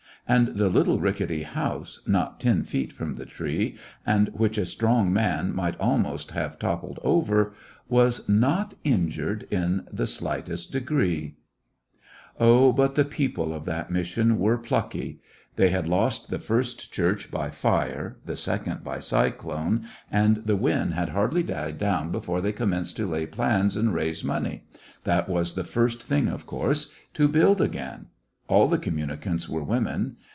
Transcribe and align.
And 0.27 0.49
the 0.49 0.69
little 0.69 0.97
rickety 0.99 1.43
house, 1.43 1.99
not 2.07 2.39
ten 2.39 2.63
feet 2.63 2.93
from 2.93 3.15
the 3.15 3.25
tree, 3.25 3.75
and 4.05 4.29
which 4.29 4.57
a 4.57 4.65
strong 4.67 5.11
man 5.11 5.53
might 5.53 5.77
almost 5.77 6.31
have 6.31 6.57
top 6.59 6.79
pled 6.81 6.99
over, 7.03 7.53
was 7.89 8.29
not 8.29 8.73
injured 8.85 9.45
in 9.51 9.85
the 9.91 10.07
slightest 10.07 10.71
degree! 10.71 11.35
67 12.39 12.39
Hecoiiections 12.39 12.39
of 12.39 12.39
a 12.39 12.39
Pluck 12.39 12.45
md 12.45 12.45
persistence 12.45 12.45
Oh, 12.45 12.71
bot 12.87 12.95
the 12.95 13.13
people 13.17 13.53
of 13.53 13.65
that 13.65 13.91
mission 13.91 14.37
were 14.39 14.57
plucky! 14.57 15.19
They 15.57 15.69
had 15.69 15.89
lost 15.89 16.29
the 16.29 16.39
first 16.39 16.93
chorch 16.93 17.29
by 17.29 17.49
firCj 17.49 18.15
the 18.25 18.37
second 18.37 18.83
by 18.85 18.99
cycloacj 18.99 19.83
and 20.09 20.37
the 20.37 20.55
wind 20.55 20.93
had 20.93 21.09
hardly 21.09 21.43
died 21.43 21.77
down 21.77 22.09
before 22.11 22.39
they 22.39 22.53
commenced 22.53 22.95
to 22.97 23.05
lay 23.07 23.25
plans 23.25 23.75
and 23.75 23.93
raise 23.93 24.23
money— 24.23 24.63
that 25.03 25.27
was 25.27 25.55
thp 25.57 25.65
first 25.65 26.07
thingj 26.07 26.31
of 26.31 26.45
course— 26.45 26.89
to 27.15 27.27
buOd 27.27 27.59
again. 27.59 28.05
All 28.47 28.67
the 28.67 28.77
com 28.77 28.95
miinicants 28.97 29.47
were 29.47 29.63
women. 29.63 30.17